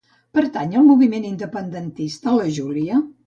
Pertany 0.37 0.71
al 0.79 0.87
moviment 0.91 1.27
independentista 1.31 2.35
la 2.39 2.51
Julia? 2.59 3.05